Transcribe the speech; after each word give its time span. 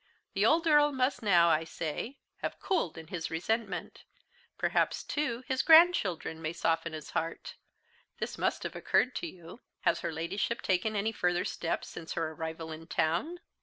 The 0.33 0.47
old 0.47 0.65
Earl 0.65 0.91
must 0.91 1.21
now, 1.21 1.49
I 1.49 1.63
say, 1.63 2.17
have 2.37 2.59
cooled 2.59 2.97
in 2.97 3.09
his 3.09 3.29
resentment; 3.29 4.03
perhaps, 4.57 5.03
too, 5.03 5.43
his 5.45 5.61
grandchildren 5.61 6.41
may 6.41 6.53
soften 6.53 6.91
his 6.93 7.11
heart; 7.11 7.53
this 8.17 8.35
must 8.35 8.63
have 8.63 8.75
occurred 8.75 9.13
to 9.17 9.27
you. 9.27 9.61
Has 9.81 9.99
her 9.99 10.11
Ladyship 10.11 10.63
taken 10.63 10.95
any 10.95 11.11
further 11.11 11.45
steps 11.45 11.87
since 11.87 12.13
her 12.13 12.31
arrival 12.31 12.71
in 12.71 12.87
town?" 12.87 13.41